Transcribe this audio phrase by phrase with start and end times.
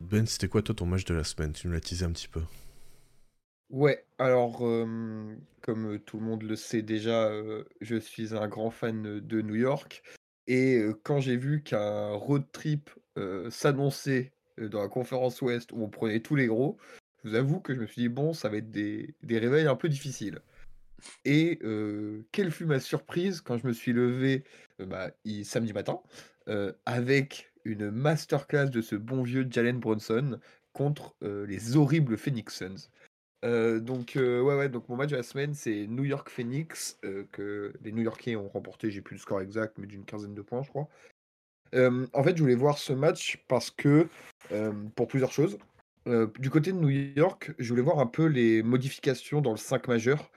[0.00, 1.52] Ben, c'était quoi toi ton match de la semaine?
[1.52, 2.42] Tu nous l'as teasé un petit peu.
[3.70, 4.58] Ouais, alors,
[5.60, 7.30] comme, tout le monde le sait déjà,
[7.80, 10.02] je suis un grand fan, de New York.
[10.46, 12.90] Et quand j'ai vu qu'un road trip,
[13.50, 16.76] s'annonçait, dans la conférence ouest où on prenait tous les gros,
[17.22, 19.66] je vous avoue que je me suis dit: «Bon, ça va être des des réveils
[19.66, 20.40] un peu difficiles»
[21.24, 21.58] et
[22.32, 24.44] quelle fut ma surprise quand je me suis levé,
[24.78, 25.10] bah,
[25.44, 26.00] samedi matin,
[26.86, 30.40] avec une masterclass de ce bon vieux Jalen Brunson
[30.72, 32.88] contre, les horribles Phoenix Suns.
[33.42, 36.98] Donc, ouais, ouais, donc mon match de la semaine, c'est New York Phoenix,
[37.32, 40.42] que les New Yorkais ont remporté, j'ai plus le score exact, mais d'une quinzaine de
[40.42, 40.88] points, je crois.
[41.74, 44.08] en fait, je voulais voir ce match parce que,
[44.94, 45.58] pour plusieurs choses.
[46.38, 49.88] du côté de New York, je voulais voir un peu les modifications dans le 5
[49.88, 50.30] majeur,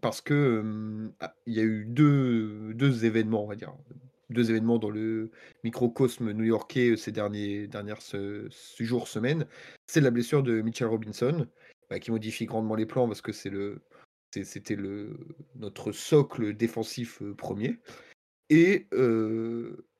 [0.00, 3.74] parce que ah, il y a eu deux, deux événements, on va dire,
[4.30, 5.30] deux événements dans le
[5.62, 8.48] microcosme new-yorkais ces derniers, dernières ce,
[8.80, 9.46] jours, semaines.
[9.86, 11.46] C'est la blessure de Mitchell Robinson,
[11.90, 13.82] bah, qui modifie grandement les plans parce que c'est le
[14.42, 15.16] c'était le
[15.54, 17.80] notre socle défensif premier
[18.50, 18.86] et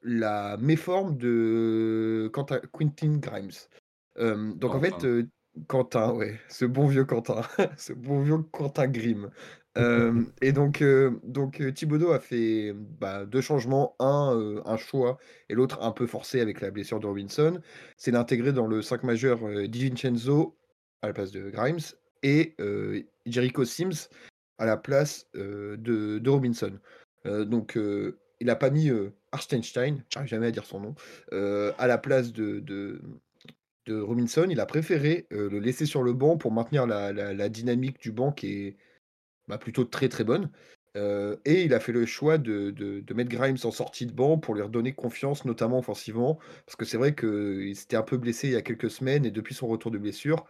[0.02, 3.50] la méforme de Quentin, Quentin Grimes.
[4.18, 5.06] donc en fait,
[5.68, 7.42] Quentin, ouais, ce bon vieux Quentin,
[7.76, 9.30] ce bon vieux Quentin Grimm.
[10.40, 10.82] et donc,
[11.22, 15.18] donc Thibodeau a fait bah, deux changements, un, un choix
[15.50, 17.60] et l'autre un peu forcé avec la blessure de Robinson.
[17.98, 20.56] C'est d'inintégrer dans le 5 majeur Di Vincenzo
[21.02, 21.76] à la place de Grimes
[22.22, 22.56] et
[23.26, 24.08] Jericho Sims
[24.56, 26.72] à la place de, de, Robinson.
[27.26, 27.78] donc
[28.40, 28.90] il n'a pas mis
[29.32, 30.94] Arstenstein, j'arrive jamais à dire son nom,
[31.32, 33.02] à la place de, de,
[33.88, 34.46] Robinson.
[34.50, 38.52] Il a préféré le laisser sur le banc pour maintenir la, dynamique du banc qui
[38.52, 38.76] est
[39.48, 40.50] bah, plutôt très très bonne.
[40.96, 44.54] et il a fait le choix de, de, mettre Grimes en sortie de banc pour
[44.54, 48.52] lui redonner confiance, notamment offensivement, parce que c'est vrai qu'il s'était un peu blessé il
[48.54, 50.46] y a quelques semaines et depuis son retour de blessure,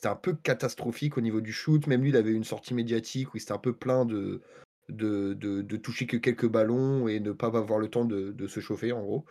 [0.00, 1.86] c'était un peu catastrophique au niveau du shoot.
[1.86, 4.40] Même lui, il avait une sortie médiatique où il s'était un peu plein de,
[4.88, 8.92] de, de, toucher que quelques ballons et ne pas avoir le temps de, se chauffer,
[8.92, 9.26] en gros.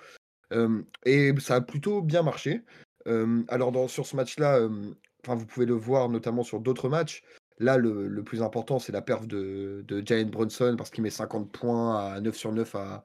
[1.06, 2.62] et ça a plutôt bien marché.
[3.06, 4.68] Alors, sur ce match-là,
[5.28, 7.24] vous pouvez le voir notamment sur d'autres matchs.
[7.60, 11.52] Là, le, plus important, c'est la perf de, de Jalen Brunson parce qu'il met 50
[11.52, 13.04] points à 9 sur 9 à,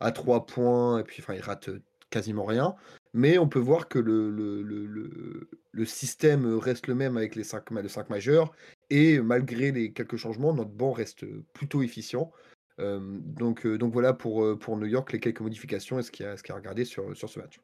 [0.00, 1.70] à 3 points et puis il rate
[2.10, 2.74] quasiment rien.
[3.14, 8.10] Mais on peut voir que le, système reste le même avec les 5, le 5
[8.10, 8.52] majeurs.
[8.90, 12.32] Et malgré les quelques changements, notre banc reste plutôt efficient.
[12.78, 17.16] donc, voilà pour, New York les quelques modifications et ce qu'il y a, regardé sur,
[17.16, 17.60] sur ce match.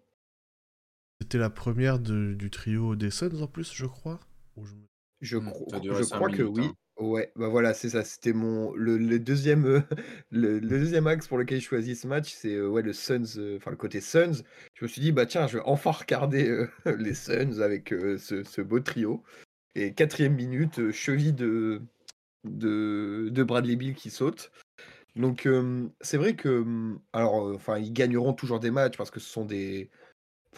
[1.20, 4.20] C'était la première du trio des Suns en plus, je crois
[5.20, 6.66] Je, je crois que oui.
[6.66, 6.74] Hein.
[6.98, 8.02] Ouais, bah voilà, c'est ça.
[8.04, 9.80] C'était mon le, deuxième euh,
[10.32, 13.56] le, deuxième axe pour lequel je choisis ce match, c'est euh, ouais le Suns, euh,
[13.58, 14.42] enfin le côté Suns.
[14.74, 16.66] Je me suis dit bah tiens, je vais enfin regarder
[16.98, 19.22] les Suns avec ce, beau trio.
[19.76, 21.82] Et quatrième minute, cheville de,
[22.44, 24.50] de de Bradley Bill qui saute.
[25.14, 25.48] Donc
[26.00, 26.64] c'est vrai que
[27.12, 29.90] alors enfin ils gagneront toujours des matchs parce que ce sont des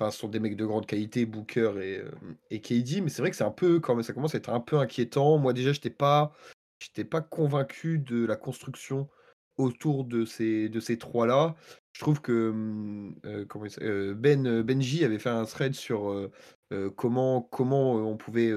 [0.00, 2.10] Enfin, sont des mecs de grande qualité, Booker et, euh,
[2.50, 4.60] et KD, mais c'est vrai que c'est un peu, quand ça commence à être un
[4.60, 5.36] peu inquiétant.
[5.36, 6.32] Moi, déjà, j'étais pas,
[6.78, 9.10] j'étais pas convaincu de la construction
[9.58, 11.54] autour de ces, de ces trois-là.
[11.92, 13.44] Je trouve que hum, euh,
[13.82, 16.30] euh, Ben Benji avait fait un thread sur
[16.96, 18.52] comment, comment on pouvait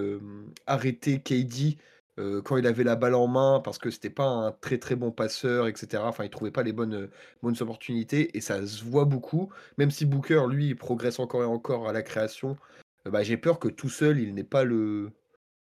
[0.66, 1.78] arrêter KD
[2.18, 5.12] quand il avait la balle en main, parce que c'était pas un très très bon
[5.12, 6.04] passeur, etc.
[6.06, 7.10] Enfin, il trouvait pas les bonnes,
[7.42, 9.52] bonnes opportunités et ça se voit beaucoup.
[9.78, 12.58] Même si Booker, lui, progresse encore et encore à la création,
[13.06, 15.12] bah, j'ai peur que tout seul, il n'ait pas le,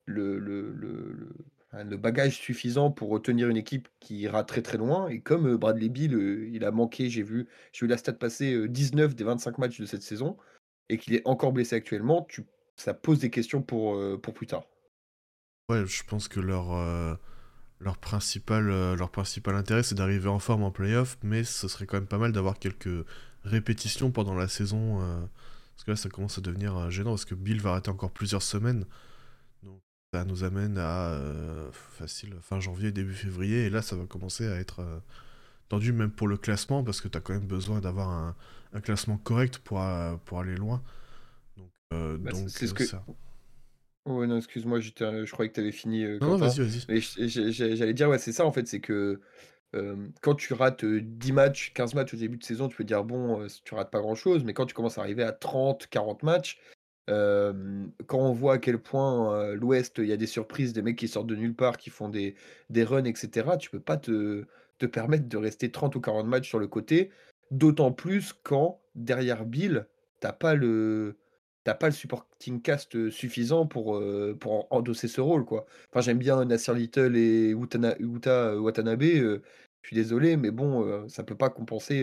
[0.06, 5.08] le, le, le, bagage suffisant pour retenir une équipe qui ira très très loin.
[5.08, 9.14] Et comme Bradley Bill, il a manqué, j'ai vu, j'ai vu la stat passer 19
[9.14, 10.36] des 25 matchs de cette saison
[10.88, 12.44] et qu'il est encore blessé actuellement, tu,
[12.76, 14.64] ça pose des questions pour, pour plus tard.
[15.68, 17.16] Ouais, je pense que leur, euh,
[17.80, 21.86] leur, principal, euh, leur principal intérêt, c'est d'arriver en forme en playoff, mais ce serait
[21.86, 23.04] quand même pas mal d'avoir quelques
[23.42, 25.00] répétitions pendant la saison.
[25.00, 25.26] Euh,
[25.74, 28.42] parce que là, ça commence à devenir gênant, parce que Bill va arrêter encore plusieurs
[28.42, 28.86] semaines.
[29.64, 29.80] Donc
[30.14, 31.18] ça nous amène à
[31.72, 35.02] facile fin janvier, début février, et là, ça va commencer à être
[35.68, 38.36] tendu même pour le classement, parce que tu as quand même besoin d'avoir un,
[38.72, 39.82] un, classement correct pour,
[40.24, 40.80] pour aller loin.
[41.56, 42.86] Donc, bah, donc c'est ce que...
[42.86, 43.04] ça.
[44.06, 46.86] Ouais, non, excuse-moi, je croyais que tu avais fini, Non, vas-y, vas-y.
[46.88, 49.20] j'allais dire, ouais, c'est ça, en fait, c'est que,
[50.22, 53.46] quand tu rates, 10 matchs, 15 matchs au début de saison, tu peux dire: «Bon,
[53.64, 56.60] tu rates pas grand-chose», mais quand tu commences à arriver à 30-40 matchs,
[57.08, 61.08] quand on voit à quel point, l'Ouest, il y a des surprises, des mecs qui
[61.08, 62.36] sortent de nulle part, qui font des
[62.70, 64.44] des runs et cetera, tu peux pas te
[64.78, 67.10] te permettre de rester 30 ou 40 matchs sur le côté.
[67.50, 69.86] D'autant plus quand, derrière Bill,
[70.20, 71.16] tu as pas le
[71.66, 74.02] tu as pas le supporting cast, suffisant pour,
[74.40, 75.66] pour en endosser ce rôle, quoi.
[75.90, 79.40] Enfin, j'aime bien Nassir Little et Utana Yuta Watanabe, je
[79.84, 82.02] suis désolé, mais bon, heu, ça peut pas compenser,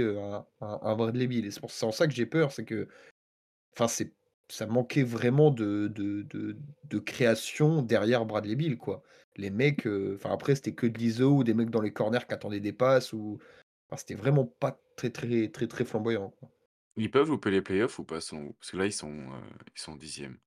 [0.62, 2.88] un Bradley Beal et c'est en ça que j'ai peur, c'est que
[3.74, 4.14] enfin, c'est
[4.50, 6.26] ça manquait vraiment de de
[6.84, 9.04] de création derrière Bradley Beal, quoi.
[9.38, 12.34] Les mecs, enfin, après, c'était que de l'ISO ou des mecs dans les corners qui
[12.34, 13.40] attendaient des passes ou
[13.98, 16.34] c'était vraiment pas très, très, très, très flamboyant.
[16.98, 18.16] Ils peuvent louper les playoffs ou pas?
[18.20, 18.30] Parce
[18.72, 19.42] que là, ils sont, heu,
[19.76, 20.38] ils sont 10e.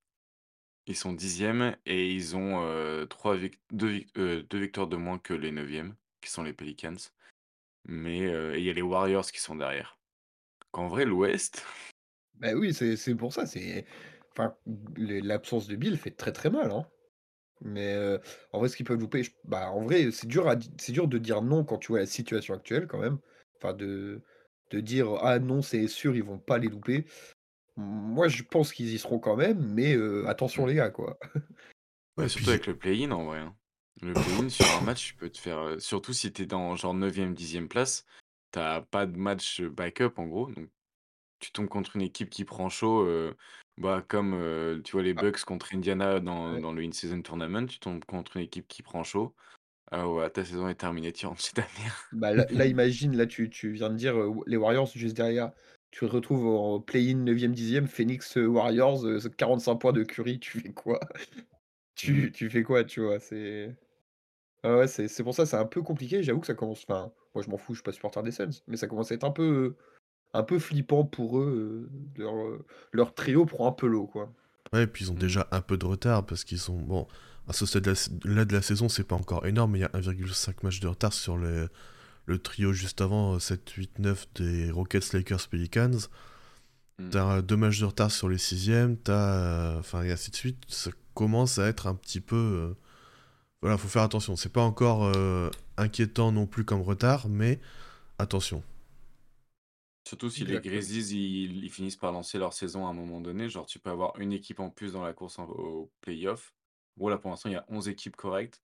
[0.87, 5.19] Ils sont 10e et ils ont, 3 vic 2 vic heu, 2 victoires de moins
[5.19, 6.97] que les 9e, qui sont les Pelicans.
[7.85, 8.19] Mais,
[8.57, 9.99] il y a les Warriors qui sont derrière.
[10.71, 11.65] Qu'en vrai, l'Ouest,
[12.35, 13.43] Bah, oui, c'est pour ça,
[14.31, 14.55] enfin,
[14.97, 16.85] l'absence de Bill fait très, très mal, hein.
[17.61, 17.97] Mais,
[18.53, 21.17] en vrai, ce qu'ils peuvent louper, je bah, en vrai, c'est dur c'est dur de
[21.19, 23.19] dire non quand tu vois la situation actuelle quand même.
[23.57, 24.21] Enfin de
[24.71, 27.05] de dire: «Ah non, c'est sûr, ils vont pas les louper».
[27.77, 29.95] Moi, je pense qu'ils y seront quand même, mais,
[30.27, 31.19] attention mmh, les gars, quoi.
[32.17, 33.55] Ouais, surtout puis avec le play-in en vrai, hein.
[34.01, 36.93] Le play-in sur un match, tu peux te faire, surtout si tu es dans genre
[36.95, 38.05] 9e, 10e place,
[38.51, 40.69] tu as pas de match, backup en gros, donc
[41.39, 43.07] tu tombes contre une équipe qui prend chaud,
[43.77, 46.61] bah, comme, tu vois les Ah, Bucks contre Indiana dans ouais.
[46.61, 49.35] dans le In-Season Tournament, tu tombes contre une équipe qui prend chaud.
[49.91, 52.05] Ah ouais, ta saison est terminée, tu rentres chez ta mère.
[52.13, 55.51] Bah, là là, imagine, là, tu tu viens de dire, heu, les Warriors juste derrière.
[55.91, 60.39] Tu te retrouves en play-in 9e, 10e, Phoenix, heu, Warriors, heu, 45 points de Curry,
[60.39, 60.99] tu fais quoi?
[62.03, 62.29] Mmh.
[62.29, 63.19] Tu tu fais quoi, tu vois?
[63.19, 63.75] C'est
[64.63, 66.23] ouais, ouais, c'est c'est pour ça, c'est un peu compliqué.
[66.23, 68.51] J'avoue que ça commence enfin, moi, je m'en fous, je suis pas supporter des Suns,
[68.67, 69.75] mais ça commence à être un peu,
[70.33, 72.35] un peu flippant pour eux, leur,
[72.93, 74.33] leur trio prend un peu l'eau, quoi.
[74.73, 76.77] Ouais, et puis ils ont déjà un peu de retard parce qu'ils sont.
[76.77, 77.07] Bon,
[77.47, 77.87] à ce stade
[78.25, 80.87] là de la saison, c'est pas encore énorme, mais il y a 1,5 match de
[80.87, 81.69] retard sur le,
[82.27, 85.91] le trio juste avant, euh, 7, 8, 9 des Rockets, Lakers, Pelicans.
[86.99, 87.11] Mmh.
[87.11, 89.13] T'as deux matchs de retard sur les sixièmes, t'as.
[89.75, 90.57] euh, Enfin, et ainsi de suite.
[90.67, 92.35] Ça commence à être un petit peu.
[92.35, 92.73] euh,
[93.61, 94.35] Voilà, faut faire attention.
[94.37, 97.59] C'est pas encore euh, inquiétant non plus comme retard, mais
[98.19, 98.63] attention.
[100.05, 100.59] Surtout si les.
[100.59, 101.13] Grizzlies,
[101.43, 104.17] ils ils finissent par lancer leur saison à un moment donné, genre tu peux avoir
[104.19, 106.55] une équipe en plus dans la course en aux playoffs.
[106.97, 108.61] Bon là, pour l'instant, il y a 11 équipes correctes.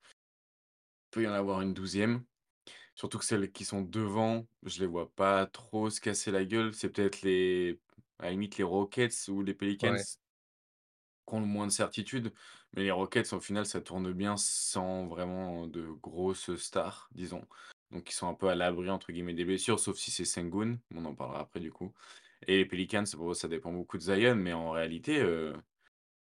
[1.07, 2.25] Il peut y en avoir une douzième.
[2.95, 6.73] Surtout que celles qui sont devant, je les vois pas trop se casser la gueule.
[6.75, 7.81] C'est peut-être les
[8.19, 10.05] à la limite les Rockets ou les Pelicans Ouais.
[11.27, 12.33] qui ont le moins de certitude.
[12.73, 17.47] Mais les Rockets, au final, ça tourne bien sans vraiment de grosses stars, disons.
[17.91, 20.79] Donc ils sont un peu à l'abri entre guillemets des blessures, sauf si c'est Sengun,
[20.95, 21.93] on en parlera après du coup.
[22.47, 25.55] Et les Pelicans, ça dépend beaucoup de Zion, mais en réalité, heu,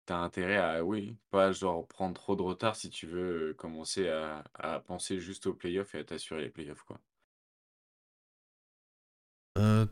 [0.06, 4.44] tu intérêt à oui, pas genre prendre trop de retard si tu veux, commencer à
[4.54, 7.00] à penser juste aux playoffs et à t'assurer les playoffs, quoi.
[9.58, 9.86] Euh,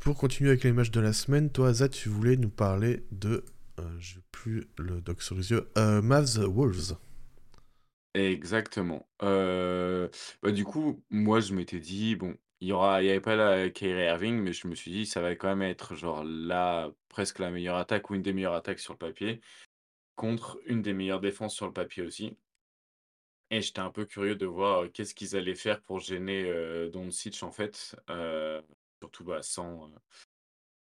[0.00, 3.44] pour continuer avec les matchs de la semaine, toi, Azad, tu voulais nous parler de.
[3.80, 5.68] Euh, J'ai plus le doc sur les yeux.
[5.78, 6.96] Euh, Mavs Wolves.
[8.14, 9.08] Exactement.
[9.20, 13.36] Bah, du coup, moi, je m'étais dit: «Bon, il y aura il y avait pas
[13.36, 16.24] la Kyrie Irving», mais je me suis dit: «Ça va quand même être genre
[17.08, 19.40] presque la meilleure attaque ou une des meilleures attaques sur le papier,
[20.16, 22.36] contre une des meilleures défenses sur le papier aussi»
[23.50, 26.90] et j'étais un peu curieux de voir, heu, qu'est-ce qu'ils allaient faire pour gêner, heu,
[26.90, 28.62] Doncic en fait, heu,
[29.00, 29.92] surtout, bah, sans, heu,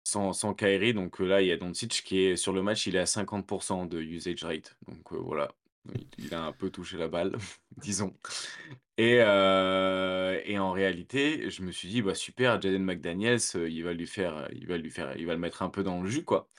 [0.05, 0.93] sans sans Kyrie.
[0.93, 3.85] Donc là, il y a Doncic qui est sur le match, il est à 50%
[3.87, 4.77] de usage rate.
[4.87, 5.49] Donc voilà,
[6.17, 7.35] il a un peu touché la balle,
[7.77, 8.17] disons.
[8.97, 13.83] Et heu et en réalité, je me suis dit: «Bah, super, Jaden McDaniels, heu, il
[13.83, 16.09] va lui faire, il va lui faire il va le mettre un peu dans le
[16.09, 16.49] jus, quoi».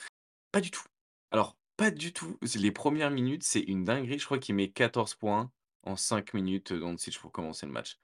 [0.53, 0.85] Pas du tout.
[1.33, 2.39] Alors, pas du tout.
[2.57, 4.19] Les premières minutes, c'est une dinguerie.
[4.19, 5.53] Je crois qu'il met 14 points
[5.85, 7.99] en 5 minutes, heu, Doncic pour commencer le match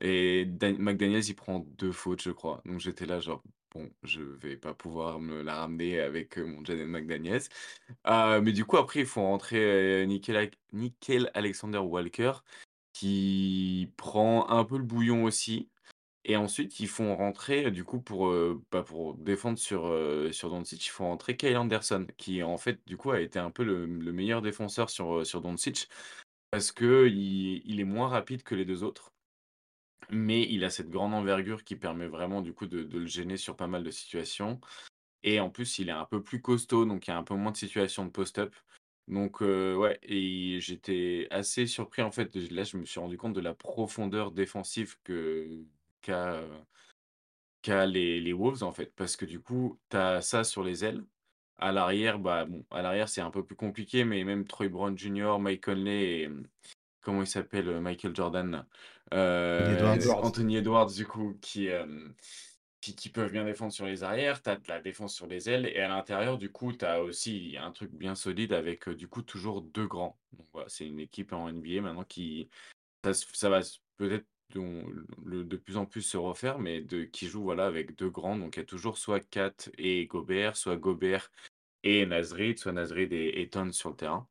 [0.00, 2.62] et Dan McDaniels, il prend 2 fautes, je crois.
[2.66, 3.42] Donc j'étais là genre:
[3.74, 7.42] «Bon, je vais pas pouvoir me la ramener avec, heu, mon Jaden McDaniels».
[8.06, 12.32] Heu, mais du coup, après, ils font rentrer, heu, Nickel Ac Nickeil Alexander-Walker
[12.94, 15.70] qui prend un peu le bouillon aussi
[16.24, 18.32] et ensuite ils font rentrer, du coup pour,
[18.72, 19.92] bah, pour défendre sur,
[20.32, 23.50] sur Doncic, ils font rentrer Kyle Anderson qui en fait, du coup, a été un
[23.52, 25.88] peu le le meilleur défenseur sur, sur Doncic
[26.50, 29.12] parce qu'il il est moins rapide que les 2 autres,
[30.10, 33.56] mais il a cette grande envergure qui permet vraiment du coup de le gêner sur
[33.56, 34.60] pas mal de situations
[35.22, 37.34] et en plus, il est un peu plus costaud, donc il y a un peu
[37.34, 38.54] moins de situations de post-up.
[39.08, 43.34] Donc, heu, ouais et j'étais assez surpris, en fait, là, je me suis rendu compte
[43.34, 45.64] de la profondeur défensive que
[46.02, 46.42] qu'a,
[47.62, 48.92] qu'a les Wolves, en fait.
[48.96, 51.04] Parce que du coup, tu as ça sur les ailes.
[51.58, 54.98] À l'arrière, bah, bon, à l'arrière, c'est un peu plus compliqué, mais même Troy Brown
[54.98, 56.28] Jr., Mike Conley
[57.02, 58.64] comment il s'appelle, Michael Jordan,
[59.10, 60.24] Edwards.
[60.24, 61.68] Anthony Edwards, du coup, qui,
[62.80, 65.66] qui, peuvent bien défendre sur les arrières, tu as de la défense sur les ailes,
[65.66, 69.22] et à l'intérieur, du coup, tu as aussi un truc bien solide avec, du coup,
[69.22, 70.18] toujours deux grands.
[70.32, 72.48] Donc voilà, c'est une équipe en NBA maintenant qui,
[73.12, 73.60] ça, va
[73.96, 78.36] peut-être de plus en plus se refaire, mais de, qui joue voilà, avec deux grands.
[78.36, 81.30] Donc il y a toujours soit Kat et Gobert, soit Gobert
[81.82, 84.28] et Nasrid, soit Nasrid et Eton sur le terrain.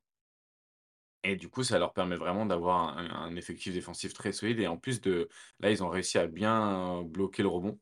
[1.23, 4.59] Et du coup, ça leur permet vraiment d'avoir un, effectif défensif très solide.
[4.59, 7.79] Et en plus de là, ils ont réussi à bien bloquer le rebond.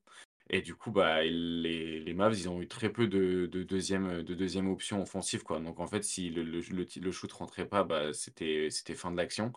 [0.49, 4.23] Et du coup, bah, les, les Mavs, ils ont eu très peu de, de deuxième,
[4.23, 5.43] de deuxième option offensive.
[5.43, 5.59] Quoi.
[5.59, 9.53] Donc en fait, si le, le, shoot rentrait pas, bah, c'était, c'était fin de l'action.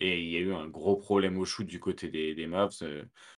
[0.00, 2.84] Et il y a eu un gros problème au shoot du côté des, des Mavs.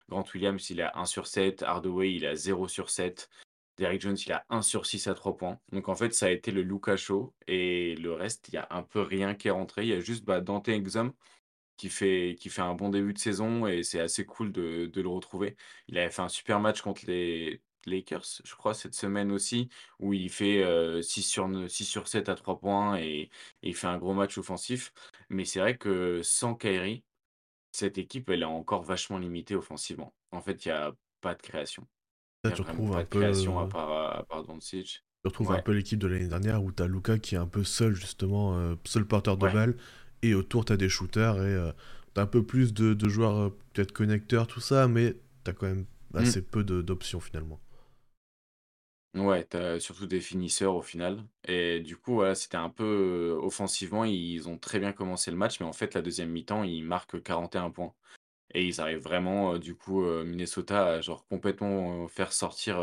[0.09, 1.63] Grant Williams, il a 1 sur 7.
[1.63, 3.29] Hardaway, il a 0 sur 7.
[3.77, 5.59] Derrick Jones, il a 1 sur 6 à 3 points.
[5.73, 7.35] Donc en fait, ça a été le Luka Show.
[7.47, 9.83] Et le reste, il y a un peu rien qui est rentré.
[9.83, 11.13] Il y a juste bah, Dante Exum
[11.77, 15.57] qui fait, un bon début de saison et c'est assez cool de, le retrouver.
[15.89, 20.13] Il avait fait un super match contre les Lakers, je crois, cette semaine aussi, où
[20.15, 20.63] il fait
[21.03, 23.31] 6, sur, 6 sur 7 à 3 points et,
[23.63, 24.93] et, il fait un gros match offensif.
[25.31, 27.05] Mais c'est vrai que sans Kyrie,
[27.73, 30.15] cette équipe, elle est encore vachement limitée offensivement.
[30.31, 31.87] En fait, il n'y a pas de création.
[32.45, 33.21] Là, tu retrouves un peu.
[33.21, 35.03] création à part, à part Doncic.
[35.23, 37.47] Tu retrouves un peu l'équipe de l'année dernière où tu as Luca qui est un
[37.47, 39.75] peu seul, justement, seul porteur de balle
[40.25, 41.73] et autour, tu as des shooters et euh,
[42.15, 45.53] tu as un peu plus de, joueurs, euh, peut-être connecteurs, tout ça, mais tu as
[45.53, 45.85] quand même
[46.15, 46.17] mm.
[46.17, 47.61] assez peu d'options finalement.
[49.15, 51.23] Ouais, as surtout des finisseurs au final.
[51.47, 55.37] Et du coup, voilà, c'était un peu euh, offensivement, ils ont très bien commencé le
[55.37, 57.93] match, mais en fait, la deuxième mi-temps, ils marquent 41 points.
[58.55, 62.81] Et ils arrivent vraiment, du coup, Minnesota à genre complètement faire sortir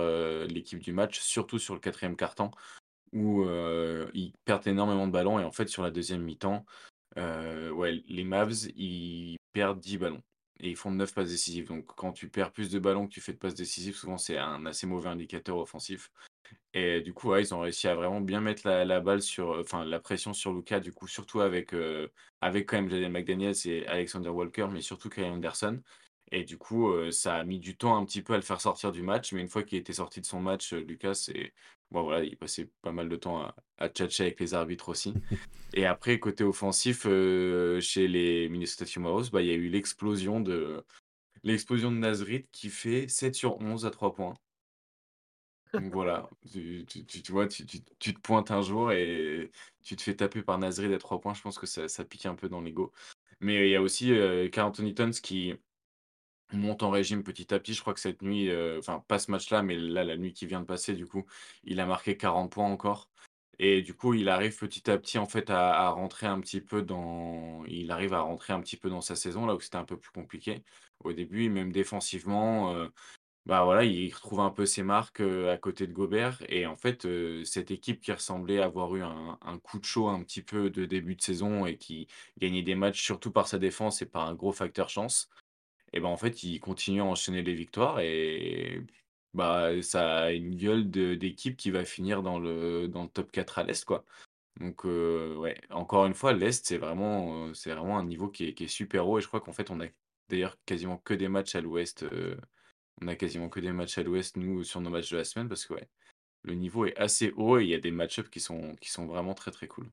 [0.47, 2.51] l'équipe du match, surtout sur le quatrième quart-temps,
[3.13, 3.45] où
[4.13, 5.39] ils perdent énormément de ballons.
[5.39, 6.65] Et en fait, sur la deuxième mi-temps,
[7.15, 10.21] les Mavs, ils perdent 10 ballons
[10.59, 11.67] et ils font 9 passes décisives.
[11.67, 14.37] Donc quand tu perds plus de ballons que tu fais de passes décisives, souvent c'est
[14.37, 16.11] un assez mauvais indicateur offensif.
[16.73, 19.83] Et du coup, ouais, ils ont réussi à vraiment bien mettre la, balle sur, enfin
[19.85, 21.75] la pression sur Luca, du coup, surtout avec,
[22.39, 25.81] avec quand même Jaden McDaniels et Alexander Walker, mais surtout Kyle Anderson.
[26.31, 28.93] Et du coup, ça a mis du temps un petit peu à le faire sortir
[28.93, 31.53] du match, mais une fois qu'il était sorti de son match, Lucas, c'est
[31.91, 35.13] Bon, voilà, il passait pas mal de temps à, à tchatcher avec les arbitres aussi.
[35.73, 40.39] Et après, côté offensif, euh, chez les Minnesota Timberwolves, bah, il y a eu l'explosion
[40.39, 40.83] de
[41.43, 44.35] l'explosion de Nazrit qui fait 7 sur 11 à 3 points.
[45.73, 49.51] Donc voilà, tu, tu, vois, tu, te pointes un jour et
[49.83, 51.33] tu te fais taper par Nazrit à 3 points.
[51.33, 52.91] Je pense que ça, ça pique un peu dans l'ego.
[53.39, 55.55] Mais il y a aussi euh, Tons qui,
[56.53, 57.73] monte en régime petit à petit.
[57.73, 60.45] Je crois que cette nuit, euh, enfin pas ce match-là, mais là, la nuit qui
[60.45, 61.25] vient de passer, du coup,
[61.63, 63.09] il a marqué 40 points encore.
[63.59, 66.81] Et du coup, il arrive petit à petit en fait à, rentrer un petit peu
[66.81, 69.85] dans, il arrive à rentrer un petit peu dans sa saison là où c'était un
[69.85, 70.63] peu plus compliqué
[71.03, 72.73] au début, même défensivement.
[72.73, 72.87] Euh,
[73.45, 76.43] bah voilà, il retrouve un peu ses marques à côté de Gobert.
[76.49, 77.07] Et en fait,
[77.43, 81.15] cette équipe qui ressemblait avoir eu un, coup de chaud un petit peu de début
[81.15, 82.07] de saison et qui
[82.37, 85.29] gagnait des matchs surtout par sa défense et par un gros facteur chance,
[85.93, 88.81] et ben en fait, il continue à enchaîner les victoires et
[89.33, 93.85] bah, ça a une gueule d'équipe qui va finir dans le, top 4 à l'Est.
[94.59, 97.51] Donc, ouais, encore une fois, l'Est, c'est vraiment,
[97.97, 99.87] un niveau qui est, qui est super haut et je crois qu'en fait, on a
[100.29, 102.05] d'ailleurs quasiment que des matchs à l'Ouest.
[103.01, 105.49] On a quasiment que des matchs à l'Ouest, nous, sur nos matchs de la semaine
[105.49, 105.89] parce que, ouais,
[106.43, 109.05] le niveau est assez haut et il y a des match-ups qui sont, qui sont
[109.05, 109.89] vraiment très très cool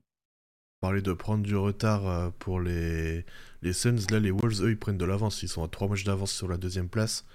[0.79, 3.25] parler de prendre du retard euh, pour les,
[3.61, 3.97] les Suns.
[4.11, 5.43] Là, les Wolves, eux, ils prennent de l'avance.
[5.43, 7.25] Ils sont à 3 matchs d'avance sur la deuxième place.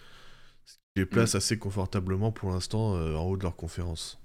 [0.64, 1.37] Ce qui les place mm.
[1.37, 4.21] assez confortablement pour l'instant euh, en haut de leur conférence.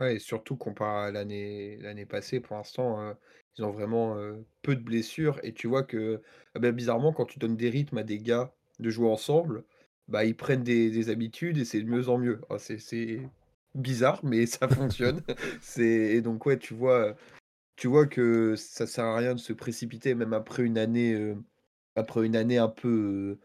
[0.00, 3.14] Ouais, et surtout comparé à l'année l'année passée, pour l'instant, euh,
[3.56, 4.16] ils ont vraiment
[4.62, 5.38] peu de blessures.
[5.44, 6.20] Et tu vois que,
[6.54, 9.64] ah ben, bizarrement, quand tu donnes des rythmes à des gars de jouer ensemble,
[10.08, 12.40] bah, ils prennent des, habitudes et c'est de mieux en mieux.
[12.58, 13.20] C'est
[13.74, 15.20] bizarre, mais ça fonctionne.
[15.78, 17.16] et donc, ouais, tu vois,
[17.76, 21.34] tu vois que ça sert à rien de se précipiter, même après une année,
[21.96, 23.38] après une année un peu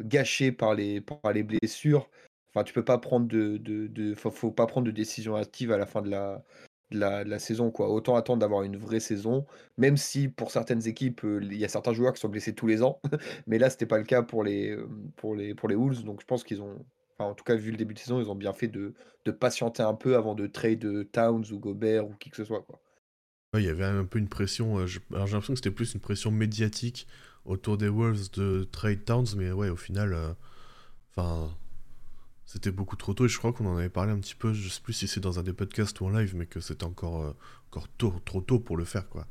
[0.00, 2.08] gâchée par les, par les blessures.
[2.54, 5.86] Enfin, tu peux pas prendre de, de, faut, pas prendre de décision active à la
[5.86, 6.44] fin de la,
[6.92, 7.88] de la, saison, quoi.
[7.90, 9.46] Autant attendre d'avoir une vraie saison,
[9.78, 12.82] même si pour certaines équipes, il y a certains joueurs qui sont blessés tous les
[12.82, 13.00] ans,
[13.46, 14.76] mais là, c'était pas le cas pour les,
[15.16, 16.04] pour les, pour les Wolves.
[16.04, 16.84] Donc, je pense qu'ils ont,
[17.18, 18.94] en tout cas, vu le début de saison, ils ont bien fait de,
[19.24, 22.62] de patienter un peu avant de trade Towns ou Gobert ou qui que ce soit,
[22.62, 22.80] quoi
[23.58, 24.78] il y avait un peu une pression.
[24.78, 27.06] Euh, j'ai l'impression que c'était plus une pression médiatique
[27.44, 31.46] autour des Wolves de Trade Towns, mais ouais, au final, euh,
[32.52, 33.24] c'était beaucoup trop tôt.
[33.24, 34.52] Et je crois qu'on en avait parlé un petit peu.
[34.52, 36.84] Je sais plus si c'est dans un des podcasts ou en live, mais que c'était
[36.84, 37.32] encore, euh,
[37.70, 39.26] encore tôt, trop tôt pour le faire, quoi.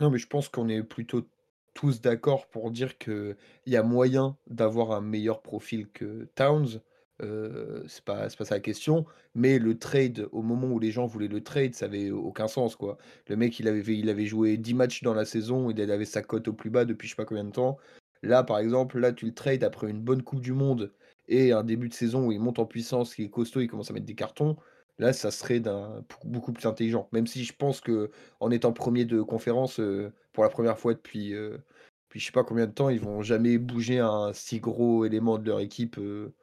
[0.00, 1.28] Non, mais je pense qu'on est plutôt
[1.74, 6.80] tous d'accord pour dire qu'il y a moyen d'avoir un meilleur profil que Towns.
[7.22, 9.06] Heu, c'est pas pas ça la question,
[9.36, 12.74] mais le trade, au moment où les gens voulaient le trade, ça avait aucun sens,
[12.74, 12.98] quoi.
[13.28, 16.22] Le mec, il avait il avait joué 10 matchs dans la saison, il avait sa
[16.22, 17.78] cote au plus bas depuis je sais pas combien de temps.
[18.22, 20.92] Là, par exemple, là, tu le trades après une bonne coupe du monde
[21.32, 23.90] et un début de saison où il monte en puissance, il est costaud, il commence
[23.90, 24.56] à mettre des cartons.
[24.98, 27.08] Là, ça serait d'un beaucoup plus intelligent.
[27.12, 28.10] Même si je pense que
[28.40, 31.60] en étant premier de conférence, heu, pour la première fois depuis, heu,
[32.08, 35.38] depuis je sais pas combien de temps, ils vont jamais bouger un si gros élément
[35.38, 36.34] de leur équipe, heu,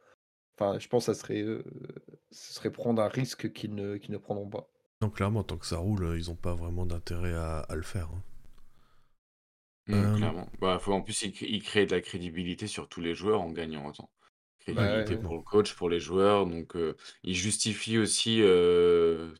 [0.57, 1.45] enfin, je pense que ça serait,
[2.31, 4.69] serait prendre un risque qu'ils ne qu'ils ne prendront pas.
[5.01, 7.81] Donc clairement, tant que ça roule, euh, ils ont pas vraiment d'intérêt à, à le
[7.81, 8.07] faire.
[8.13, 8.23] hein.
[9.87, 10.49] Mmh, Euh, clairement.
[10.61, 13.41] Bah, faut en plus, il crée il crée de la crédibilité sur tous les joueurs
[13.41, 14.09] en gagnant autant.
[14.73, 15.17] Bah, ouais, Crédibilité ouais.
[15.17, 18.41] pour le coach, pour les joueurs, donc heu, il justifie aussi,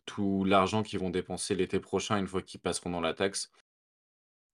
[0.05, 3.51] tout l'argent qu'ils vont dépenser l'été prochain une fois qu'ils passeront dans la taxe.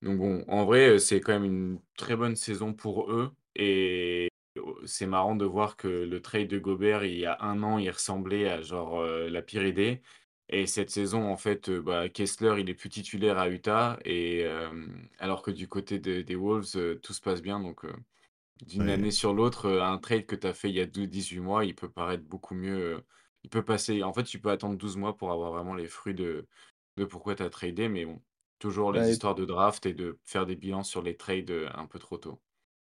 [0.01, 4.29] Donc bon, en vrai, c'est quand même une très bonne saison pour eux et
[4.59, 7.77] au c'est marrant de voir que le trade de Gobert, il y a un an,
[7.77, 10.01] il ressemblait à genre, la pire idée
[10.49, 14.45] et cette saison, en fait, bah, Kessler, il est plus titulaire à Utah et
[15.19, 17.83] alors que du côté de des Wolves, tout se passe bien donc
[18.61, 21.05] d'une année sur l'autre, heu, un trade que tu as fait il y a dou
[21.07, 23.03] 18 mois, il peut paraître beaucoup mieux, heu,
[23.43, 26.15] il peut passer en fait, tu peux attendre 12 mois pour avoir vraiment les fruits
[26.15, 26.47] de
[26.97, 28.21] de pourquoi tu as tradé mais bon,
[28.59, 31.67] toujours les Ouais, histoires de draft et de faire des bilans sur les trades, heu,
[31.77, 32.41] un peu trop tôt.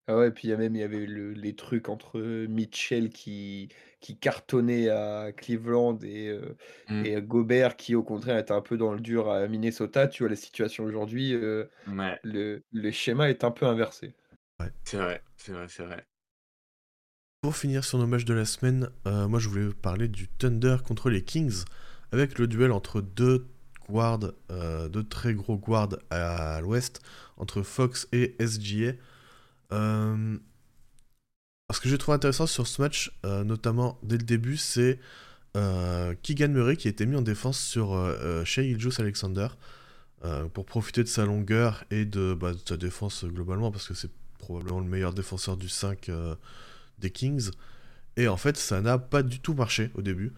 [0.09, 3.11] ah ouais, puis il y a même il y avait le les trucs entre, Mitchell
[3.11, 3.69] qui
[4.01, 6.57] qui cartonnait à Cleveland et heu
[6.89, 7.07] Mmh.
[7.09, 10.09] et Gobert qui, au contraire, était un peu dans le dur à Minnesota.
[10.09, 11.71] Tu vois la situation aujourd'hui, heu,
[12.23, 14.17] le le schéma est un peu inversé.
[14.61, 14.73] Ouais.
[14.85, 16.07] c'est vrai, c'est vrai, c'est vrai.
[17.47, 20.79] Pour finir sur nos matchs de la semaine, euh, moi je voulais parler du Thunder
[20.85, 21.63] contre les Kings,
[22.11, 23.47] avec le duel entre deux
[23.89, 27.01] guards, euh, deux très gros guards à, l'ouest,
[27.37, 28.95] entre Fox et SGA.
[29.73, 30.39] Euh,
[31.73, 34.99] ce que j'ai trouvé intéressant sur ce match, notamment dès le début, c'est
[35.55, 37.95] Keegan Murray qui a été mis en défense sur
[38.45, 39.49] Shai Gilgeous Alexander
[40.53, 44.11] pour profiter de sa longueur et de, bah, de sa défense globalement, parce que c'est
[44.39, 46.35] probablement le meilleur défenseur du 5 euh,
[46.99, 47.51] des Kings.
[48.17, 50.33] Et en fait, ça n'a pas du tout marché au début.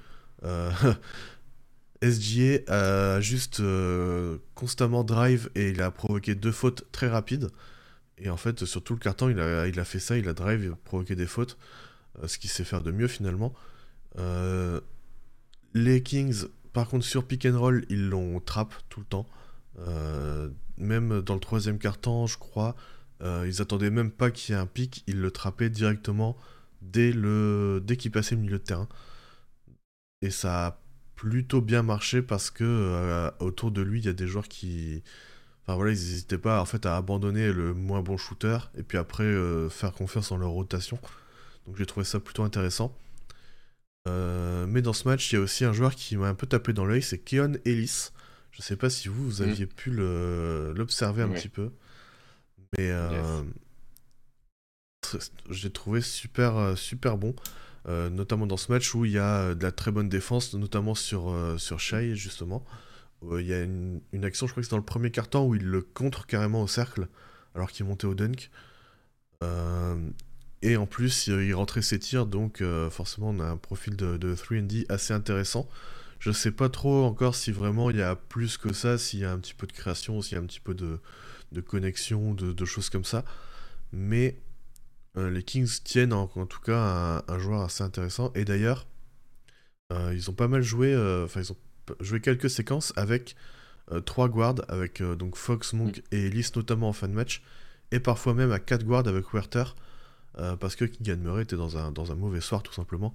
[0.44, 0.70] Euh,
[2.02, 7.48] SGA a juste euh, constamment drive et il a provoqué deux fautes très rapides.
[8.18, 10.32] Et en fait, sur tout le carton, il a, il a fait ça, il a
[10.32, 11.56] drive et provoqué des fautes,
[12.26, 13.54] ce qu'il sait faire de mieux finalement.
[15.74, 19.26] Les Kings, par contre, sur pick and roll, ils l'ont trap tout le temps.
[20.78, 22.74] Même dans le troisième carton, je crois,
[23.22, 26.36] euh, ils attendaient même pas qu'il y ait un pick, ils le trappaient directement
[26.82, 28.88] dès, le, dès qu'il passait le milieu de terrain.
[30.22, 30.80] Et ça a
[31.16, 35.02] plutôt bien marché parce que euh, autour de lui, il y a des joueurs qui.
[35.64, 38.98] Enfin voilà, ils n'hésitaient pas en fait à abandonner le moins bon shooter et puis
[38.98, 40.98] après euh, faire confiance en leur rotation.
[41.66, 42.96] Donc j'ai trouvé ça plutôt intéressant.
[44.06, 46.72] Mais dans ce match, il y a aussi un joueur qui m'a un peu tapé
[46.72, 48.08] dans l'œil, c'est Keon Ellis.
[48.52, 49.48] Je sais pas si vous, vous Mmh.
[49.48, 51.34] aviez pu le- l'observer un Ouais.
[51.34, 51.70] petit peu.
[52.76, 53.42] Mais euh,
[55.12, 55.32] Yes.
[55.50, 57.34] j'ai trouvé super, euh, super bon.
[57.88, 60.52] Euh, notamment dans ce match où il y a euh, de la très bonne défense,
[60.54, 62.64] notamment sur, sur Shai, justement.
[63.22, 65.54] Il y a une, une action, je crois que c'est dans le premier quart-temps, où
[65.54, 67.08] il le contre carrément au cercle,
[67.54, 68.50] alors qu'il montait au dunk.
[70.60, 74.34] Et en plus, il, rentrait ses tirs, donc forcément, on a un profil de, de
[74.34, 75.68] 3D assez intéressant.
[76.20, 79.24] Je sais pas trop encore si vraiment il y a plus que ça, s'il y
[79.24, 81.00] a un petit peu de création, s'il y a un petit peu de,
[81.52, 83.24] de connexion, de, de choses comme ça.
[83.92, 84.40] Mais
[85.16, 88.32] euh, les Kings tiennent en, en tout cas un, un joueur assez intéressant.
[88.34, 88.86] Et d'ailleurs,
[89.92, 91.56] euh, ils ont pas mal joué, euh, enfin ils ont
[92.00, 93.34] joué quelques séquences avec
[94.04, 97.42] trois guards, avec donc Fox, Monk et Ellis notamment en fin de match,
[97.90, 99.74] et parfois même à quatre guards avec Werther,
[100.60, 103.14] parce que Keegan Murray était dans un, dans un mauvais soir tout simplement.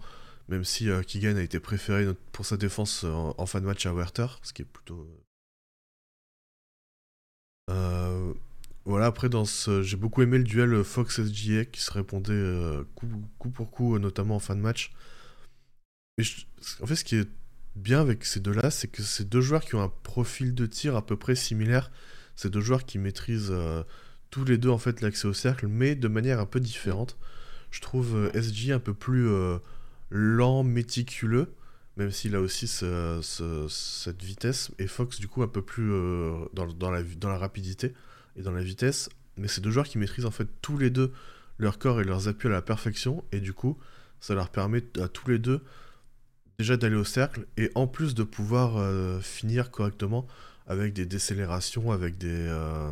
[0.49, 3.85] Même si euh, Keegan a été préféré pour sa défense en, en fin de match
[3.85, 5.07] à Werther, ce qui est plutôt
[7.69, 8.33] euh,
[8.85, 9.29] voilà, après,
[9.81, 14.39] j'ai beaucoup aimé le duel Fox-SGA qui se répondait euh, coup, pour coup, notamment en
[14.39, 14.91] fin de match.
[16.81, 17.29] En fait, ce qui est
[17.75, 20.95] bien avec ces deux-là, c'est que c'est deux joueurs qui ont un profil de tir
[20.95, 21.91] à peu près similaire.
[22.35, 23.83] C'est deux joueurs qui maîtrisent euh,
[24.29, 27.17] tous les deux en fait l'accès au cercle, mais de manière un peu différente.
[27.71, 29.27] Je trouve SG un peu plus
[30.11, 31.51] lent, méticuleux,
[31.97, 35.91] même s'il a aussi ce- ce- cette vitesse, et Fox du coup un peu plus
[35.91, 37.93] euh, dans, dans la, dans la rapidité
[38.35, 39.09] et dans la vitesse.
[39.37, 41.11] Mais c'est deux joueurs qui maîtrisent en fait tous les deux
[41.59, 43.77] leur corps et leurs appuis à la perfection, et du coup
[44.19, 45.61] ça leur permet à tous les deux
[46.59, 50.27] déjà d'aller au cercle et en plus de pouvoir euh, finir correctement
[50.67, 52.91] avec des décélérations, avec des, euh,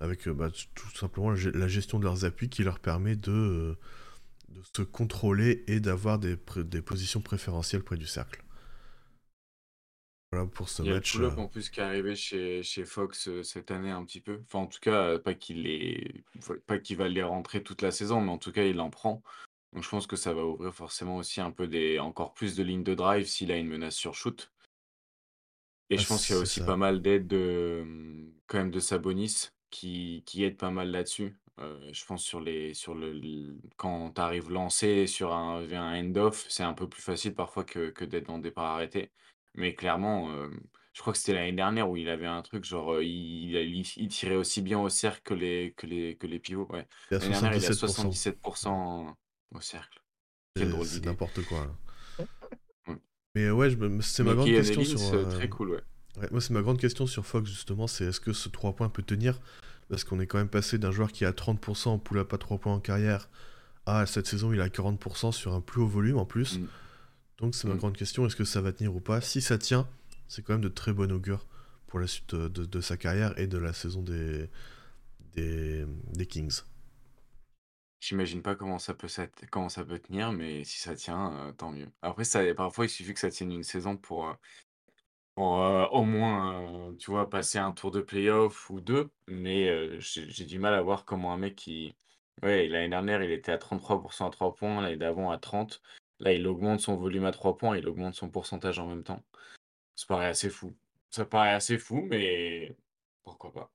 [0.00, 3.76] avec bah, tout simplement la gestion de leurs appuis qui leur permet de,
[4.60, 8.44] de se contrôler et d'avoir des, des positions préférentielles près du cercle.
[10.32, 11.12] Voilà pour ce Il y a le match.
[11.12, 14.40] pull-up en plus qui est arrivé chez, chez Fox cette année un petit peu.
[14.46, 16.24] Enfin, en tout cas, pas qu'il est,
[16.66, 19.22] pas qu'il va les rentrer toute la saison, mais en tout cas, il en prend.
[19.72, 22.62] Donc, je pense que ça va ouvrir forcément aussi un peu des, encore plus de
[22.62, 24.50] lignes de drive s'il a une menace sur shoot.
[25.90, 26.64] Et Ah, je pense qu'il y a aussi ça.
[26.64, 27.84] pas mal d'aide de,
[28.46, 31.36] quand même de Sabonis qui, qui aide pas mal là-dessus.
[31.60, 35.82] Euh, je pense sur les, sur le, le- quand tu arrives lancé sur un, vers
[35.82, 39.10] un end-off, c'est un peu plus facile parfois que, que d'être en départ arrêté.
[39.54, 40.48] Mais clairement, euh,
[40.94, 43.86] je crois que c'était l'année dernière où il avait un truc, genre, euh, il, il,
[43.96, 46.66] il tirait aussi bien au cercle que les, que les, que les pivots.
[46.70, 46.86] Ouais.
[47.10, 47.86] À L'année dernière, il à 77%.
[47.86, 49.14] 77%
[49.54, 50.00] au cercle.
[50.54, 51.06] Quelle C'est drôle c'est d'idée.
[51.08, 51.58] n'importe quoi.
[52.18, 52.24] hein.
[52.88, 52.96] Ouais.
[53.34, 55.14] Mais ouais, je me- c'est ma Mais grande Kylian question Ellis, sur.
[55.14, 55.80] euh, euh, très cool, ouais.
[56.18, 58.88] ouais, moi, c'est ma grande question sur Fox, justement, c'est est-ce que ce 3 points
[58.88, 59.38] peut tenir?
[59.90, 62.58] Parce qu'on est quand même passé d'un joueur qui a 30% en pull-up à 3
[62.58, 63.30] points en carrière
[63.86, 66.60] à cette saison, il a 40% sur un plus haut volume en plus.
[66.60, 66.66] Mm.
[67.38, 67.78] Donc, c'est ma Mm.
[67.78, 69.20] grande question est-ce que ça va tenir ou pas?
[69.20, 69.88] Si ça tient,
[70.28, 71.46] c'est quand même de très bon augure
[71.88, 74.48] pour la suite de, de- de sa carrière et de la saison des,
[75.34, 76.60] des, des Kings.
[78.00, 79.08] J'imagine pas comment ça peut
[79.50, 81.90] comment ça peut tenir, mais si ça tient, euh, tant mieux.
[82.02, 84.34] Après, ça, parfois, il suffit que ça tienne une saison pour, euh,
[85.40, 89.10] euh, au moins, euh, tu vois, passer un tour de playoff ou deux.
[89.28, 91.94] Mais euh, j'ai du mal à voir comment un mec qui...
[92.42, 95.82] Ouais, l'année dernière, il était à 33% à 3 points, l'année d'avant à 30.
[96.20, 99.22] Là, il augmente son volume à 3 points, il augmente son pourcentage en même temps.
[99.96, 100.74] Ça paraît assez fou.
[101.10, 102.76] Ça paraît assez fou, mais
[103.22, 103.72] pourquoi pas.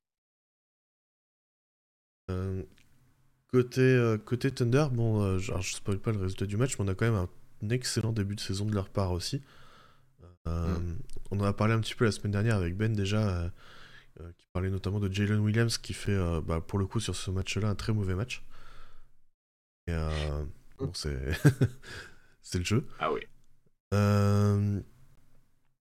[3.51, 6.95] Côté, côté Thunder, bon, je, alors, spoil pas le résultat du match, mais on a
[6.95, 7.27] quand même
[7.61, 9.41] un excellent début de saison de leur part aussi.
[10.47, 10.97] Euh, Mm.
[11.31, 13.49] On en a parlé un petit peu la semaine dernière avec Ben déjà, euh,
[14.21, 17.31] euh, qui parlait notamment de Jalen Williams qui fait, bah, pour le coup, sur ce
[17.31, 18.43] match-là, un très mauvais match.
[19.87, 20.45] Et euh,
[20.77, 21.17] bon, c'est
[22.41, 22.87] c'est le jeu.
[22.99, 23.21] Ah oui.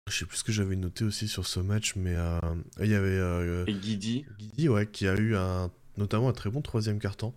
[0.08, 2.40] Je sais plus ce que j'avais noté aussi sur ce match, mais euh,
[2.80, 6.50] il y avait euh, Et Guidi, Guidi, ouais, qui a eu un, notamment un très
[6.50, 7.32] bon troisième carton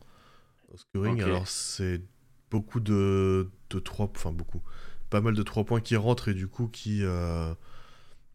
[0.71, 1.21] au scoring.
[1.21, 2.01] Alors, c'est
[2.49, 4.61] beaucoup de, de 3, enfin beaucoup,
[5.13, 7.53] pas mal de 3 points qui rentrent et du coup qui, euh,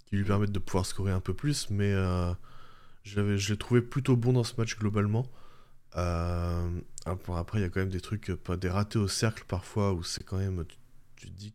[0.06, 2.32] qui lui permettent de pouvoir scorer un peu plus, mais euh,
[3.04, 5.26] j'avais, je l'ai trouvé plutôt bon dans ce match globalement.
[5.96, 9.92] Euh, après, après, il y a quand même des trucs, des ratés au cercle parfois
[9.92, 10.64] où c'est quand même,
[11.16, 11.52] tu, dis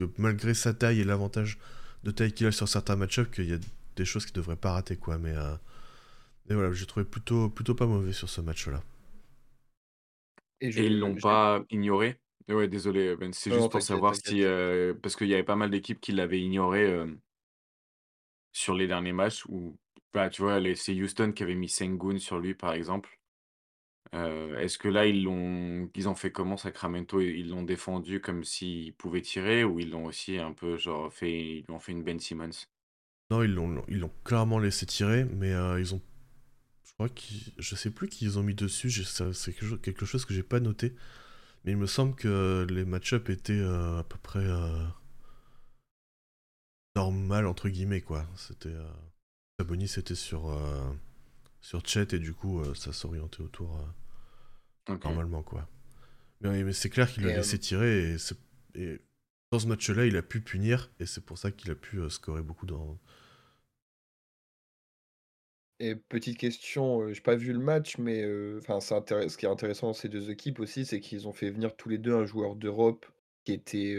[0.00, 1.58] que malgré sa taille et l'avantage
[2.04, 3.58] de taille qu'il a sur certains match-ups, qu'il y a
[3.96, 5.18] des choses qu'il devrait pas rater, quoi.
[5.18, 5.56] Mais, euh,
[6.48, 8.82] mais voilà, j'ai trouvé plutôt, plutôt pas mauvais sur ce match-là.
[10.60, 12.18] Et Et ils l'ont pas ignoré?
[12.50, 14.44] Ouais, désolé, Ben, c'est non, juste pour t'inquiète, savoir si, t'inquiète.
[14.44, 17.06] euh, parce qu'il y avait pas mal d'équipes qui l'avaient ignoré euh,
[18.52, 19.44] sur les derniers matchs,
[20.12, 23.18] bah, tu vois, les- c'est Houston qui avait mis Sengun sur lui, par exemple.
[24.14, 27.20] Euh, est-ce que là, ils l'ont, ils ont fait comment, Sacramento?
[27.20, 31.32] Ils l'ont défendu comme s'il pouvait tirer, ou ils l'ont aussi un peu, genre, fait,
[31.58, 32.50] ils lui ont fait une Ben Simmons?
[33.30, 36.02] Non, ils l'ont, ils l'ont clairement laissé tirer, mais euh, ils ont,
[36.84, 38.90] je crois qu'ils, je sais plus qui ils ont mis dessus.
[38.90, 40.94] j'ai- ça- C'est quelque chose, quelque chose que j'ai pas noté,
[41.64, 44.84] mais il me semble que les match-ups étaient euh, à peu près euh,
[46.96, 48.26] normal entre guillemets quoi.
[48.36, 48.88] C'était euh,
[49.58, 50.58] Sabonis était sur
[51.60, 53.78] sur Chet et du coup ça s'orientait autour
[55.04, 55.68] normalement quoi.
[56.40, 58.16] Mais, mais c'est clair qu'il euh, laissé tirer et,
[58.74, 59.00] et
[59.52, 62.42] dans ce match-là il a pu punir et c'est pour ça qu'il a pu scorer
[62.42, 62.98] beaucoup dans.
[65.80, 68.24] Et petite question, heu, j'ai pas vu le match, mais
[68.58, 71.32] enfin, c'est intéress ce qui est intéressant dans ces 2 équipes aussi, c'est qu'ils ont
[71.32, 73.06] fait venir tous les 2 un joueur d'Europe
[73.44, 73.96] qui était,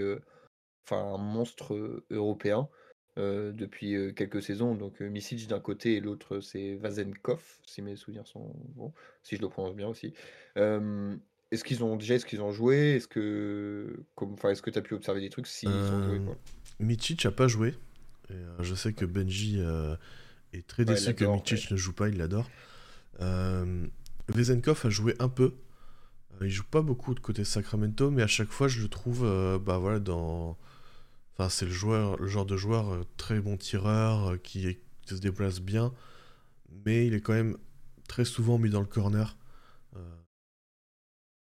[0.86, 2.70] enfin, un monstre, européen,
[3.18, 4.76] depuis, quelques saisons.
[4.76, 9.36] Donc, heu, Micic d'un côté et l'autre, c'est Vazenkov, si mes souvenirs sont bons, si
[9.36, 10.14] je le prononce bien aussi.
[11.52, 12.96] Est-ce qu'ils ont déjà est-ce qu'ils ont joué?
[12.96, 16.16] Est-ce que comme enfin, est-ce que tu as pu observer des trucs s'ils ont joué,
[16.16, 16.38] Euh, quoi?
[16.80, 17.76] Micic a pas joué.
[18.30, 19.96] Et, euh, je sais que Benji euh,
[20.54, 21.72] est très Ouais, déçu que ouais.
[21.72, 22.50] ne joue pas, il l'adore.
[23.22, 23.88] Euh,
[24.30, 25.56] Vezenkov a joué un peu.
[26.42, 29.24] Euh, il joue pas beaucoup de côté Sacramento, mais à chaque fois je le trouve
[29.26, 30.58] euh, bah voilà dans.
[31.38, 35.16] Enfin, c'est le joueur, le genre de joueur euh, très bon tireur qui, est- qui
[35.16, 35.94] se déplace bien,
[36.86, 37.58] mais il est quand même
[38.08, 39.38] très souvent mis dans le corner.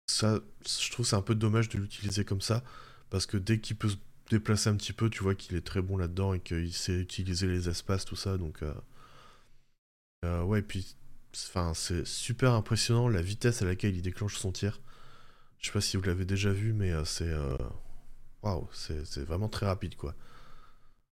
[0.07, 2.63] Ça, je trouve c'est un peu dommage de l'utiliser comme ça,
[3.09, 3.97] parce que dès qu'il peut se
[4.29, 7.47] déplacer un petit peu, tu vois qu'il est très bon là-dedans et qu'il sait utiliser
[7.47, 8.37] les espaces, tout ça.
[8.37, 8.73] Donc, euh,
[10.25, 10.95] euh, ouais, et puis,
[11.33, 14.81] enfin, c'est super impressionnant la vitesse à laquelle il déclenche son tir.
[15.59, 17.57] Je sais pas si vous l'avez déjà vu, mais euh, c'est, euh,
[18.43, 20.15] waouh, c'est c'est vraiment très rapide, quoi.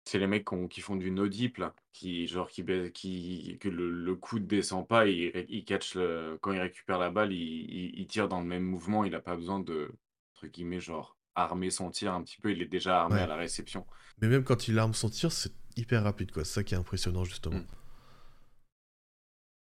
[0.05, 3.90] C'est les mecs qui font du no dip là, qui genre qui qui que le
[3.90, 8.07] le coude descend pas et il catch le quand il récupère la balle, il il
[8.07, 9.92] tire dans le même mouvement, il a pas besoin de,
[10.35, 13.37] entre guillemets, genre armer son tir un petit peu, il est déjà armé à la
[13.37, 13.87] réception.
[14.21, 16.79] Mais même quand il arme son tir, c'est hyper rapide quoi, c'est ça qui est
[16.79, 17.61] impressionnant justement.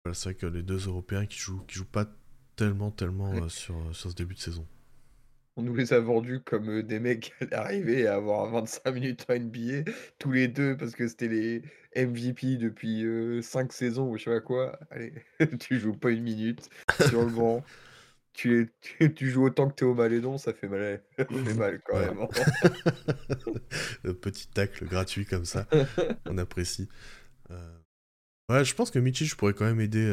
[0.07, 0.13] Mmh.
[0.13, 2.07] c'est vrai que les deux Européens qui jouent qui jouent pas
[2.57, 4.67] tellement tellement, euh, sur, euh, sur ce début de saison.
[5.57, 9.35] On nous les a vendus comme des mecs qui allaient à avoir 25 minutes en
[9.35, 11.63] NBA, tous les deux, parce que c'était les
[11.97, 13.07] MVP depuis
[13.41, 14.79] 5 saisons ou je sais pas quoi.
[14.91, 15.15] Allez,
[15.61, 16.69] tu joues pas une minute
[17.09, 17.65] sur le banc.
[18.37, 18.69] Tu,
[19.15, 22.19] tu, joues autant que Théo Malédon, ça fait mal, ça fait mal quand même.
[22.21, 24.13] Hein.
[24.21, 25.69] petit tacle gratuit comme ça,
[26.27, 26.89] on apprécie.
[27.53, 27.79] Euh,
[28.51, 30.11] ouais, je pense que Michich pourrait quand même aider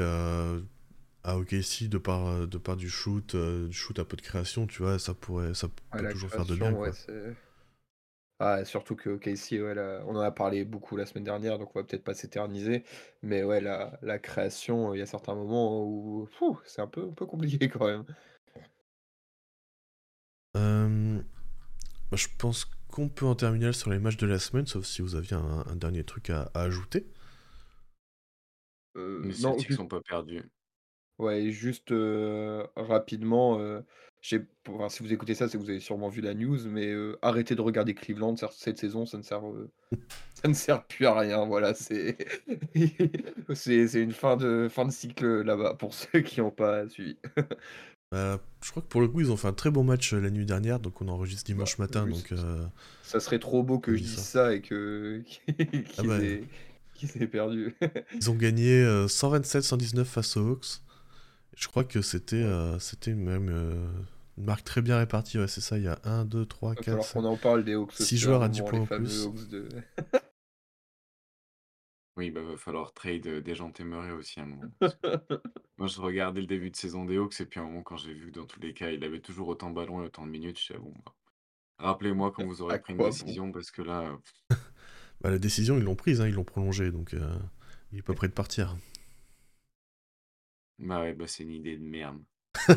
[1.23, 4.21] à OKC de par, euh, de par du shoot, euh, du shoot un peu de
[4.21, 6.73] création, tu vois, ça pourrait ça peut toujours faire de bien.
[6.73, 6.89] Ouais,
[8.39, 9.75] ah, surtout que OKC, ouais,
[10.07, 12.83] on en a parlé beaucoup la semaine dernière, donc on va peut-être pas s'éterniser.
[13.21, 16.27] Mais ouais, la, la création, il y a certains moments où
[16.65, 18.03] c'est un peu, un peu compliqué quand même.
[22.13, 25.15] Je pense qu'on peut en terminer sur les matchs de la semaine, sauf si vous
[25.15, 27.05] aviez un, dernier truc à, ajouter.
[28.97, 30.43] Euh, les non, Celtics sont pas perdus.
[31.19, 31.93] Ouais, juste,
[32.75, 33.59] rapidement,
[34.21, 34.39] si
[35.01, 37.93] vous écoutez ça, c'est que vous avez sûrement vu la news, mais arrêtez de regarder
[37.93, 39.41] Cleveland cette saison, ça ne sert,
[40.33, 42.17] ça ne sert plus à rien, voilà, c'est
[43.53, 47.17] c'est une fin de fin de cycle, là-bas, pour ceux qui n'ont pas suivi.
[48.11, 50.29] Bah, je crois que pour le coup, ils ont fait un très bon match, la
[50.29, 52.33] nuit dernière, donc on enregistre bah, dimanche matin, donc
[53.03, 55.23] ça serait trop beau que je dise ça et que
[55.97, 56.17] ah bah,
[56.95, 57.75] qu'ils aient perdu.
[58.15, 60.81] Ils ont gagné, 127-119 face aux Hawks.
[61.55, 63.87] Je crois que c'était euh, c'était même euh,
[64.37, 65.37] une marque très bien répartie.
[65.37, 65.77] Ouais, c'est ça.
[65.77, 66.89] Il y a 1, 2, 3, 4.
[66.89, 67.93] Alors qu'on en parle des Hawks.
[67.93, 69.27] 6 joueurs à 10 points en plus.
[72.17, 74.71] oui, bah, va falloir trade euh, des gens téméraires aussi à un moment.
[75.77, 77.97] Moi, je regardais le début de saison des Hawks et puis à un moment, quand
[77.97, 80.25] j'ai vu que dans tous les cas, il avait toujours autant de ballons et autant
[80.25, 81.13] de minutes, je suis bon, bah,
[81.79, 84.17] rappelez-moi quand vous aurez pris une décision parce que là.
[85.21, 87.15] Bah, la décision, ils l'ont prise, hein, ils l'ont prolongée, donc
[87.91, 88.75] il est pas prêt de partir.
[90.81, 92.19] Bah ouais, bah c'est une idée de merde.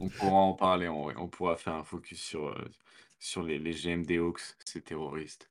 [0.00, 1.14] On pourra en parler vrai.
[1.16, 2.70] On pourra faire un focus sur, euh,
[3.18, 5.50] sur les, les GM des Hawks, ces terroristes.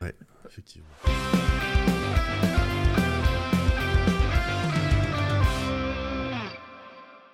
[0.00, 0.14] Ouais,
[0.46, 0.88] effectivement.